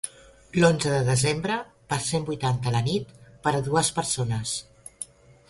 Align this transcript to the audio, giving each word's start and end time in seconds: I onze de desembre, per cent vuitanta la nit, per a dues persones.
I 0.59 0.61
onze 0.71 0.89
de 0.95 1.01
desembre, 1.09 1.57
per 1.93 1.99
cent 2.07 2.25
vuitanta 2.31 2.75
la 2.77 2.83
nit, 2.89 3.13
per 3.45 3.55
a 3.59 3.61
dues 3.69 3.93
persones. 4.01 4.57